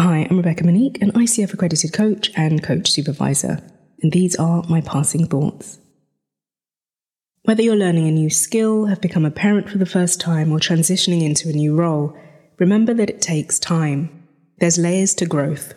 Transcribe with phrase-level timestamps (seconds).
[0.00, 3.60] Hi, I'm Rebecca Monique, an ICF accredited coach and coach supervisor,
[4.00, 5.80] and these are my passing thoughts.
[7.42, 10.60] Whether you're learning a new skill, have become a parent for the first time, or
[10.60, 12.16] transitioning into a new role,
[12.60, 14.28] remember that it takes time.
[14.60, 15.74] There's layers to growth.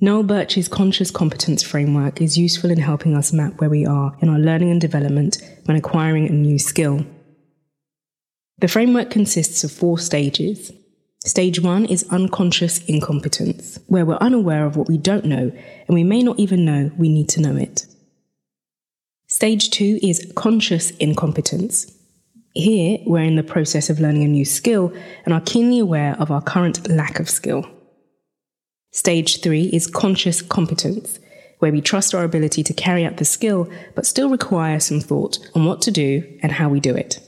[0.00, 4.28] Noel Burch's conscious competence framework is useful in helping us map where we are in
[4.28, 7.06] our learning and development when acquiring a new skill.
[8.58, 10.72] The framework consists of four stages
[11.26, 15.50] Stage one is unconscious incompetence, where we're unaware of what we don't know
[15.88, 17.84] and we may not even know we need to know it.
[19.26, 21.92] Stage two is conscious incompetence.
[22.54, 24.92] Here, we're in the process of learning a new skill
[25.24, 27.68] and are keenly aware of our current lack of skill.
[28.92, 31.18] Stage three is conscious competence,
[31.58, 35.40] where we trust our ability to carry out the skill but still require some thought
[35.56, 37.18] on what to do and how we do it.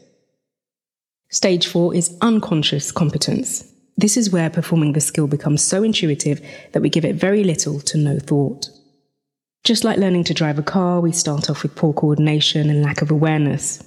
[1.31, 3.65] Stage four is unconscious competence,
[3.99, 6.41] this is where performing the skill becomes so intuitive
[6.73, 8.71] that we give it very little to no thought.
[9.65, 13.03] Just like learning to drive a car, we start off with poor coordination and lack
[13.03, 13.83] of awareness.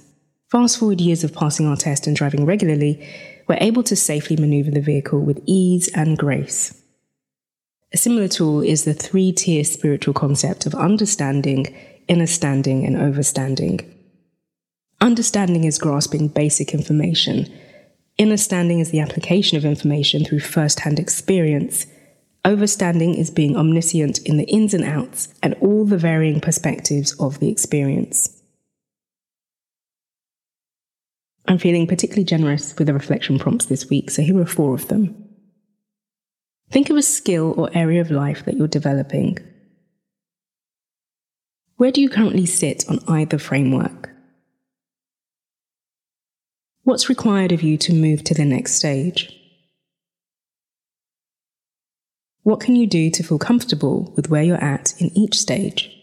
[0.50, 3.08] Fast forward years of passing our test and driving regularly,
[3.48, 6.78] we're able to safely maneuver the vehicle with ease and grace.
[7.94, 11.74] A similar tool is the three tier spiritual concept of understanding,
[12.06, 13.90] innerstanding, and overstanding.
[15.00, 17.50] Understanding is grasping basic information
[18.18, 21.86] Innerstanding is the application of information through first hand experience.
[22.44, 27.38] Overstanding is being omniscient in the ins and outs and all the varying perspectives of
[27.38, 28.42] the experience.
[31.46, 34.88] I'm feeling particularly generous with the reflection prompts this week, so here are four of
[34.88, 35.14] them.
[36.70, 39.38] Think of a skill or area of life that you're developing.
[41.76, 44.11] Where do you currently sit on either framework?
[46.84, 49.32] What's required of you to move to the next stage?
[52.42, 55.96] What can you do to feel comfortable with where you're at in each stage?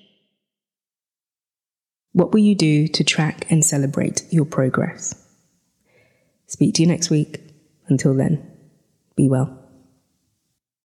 [2.13, 5.21] What will you do to track and celebrate your progress?
[6.47, 7.41] Speak to you next week.
[7.89, 8.49] Until then,
[9.17, 9.58] be well.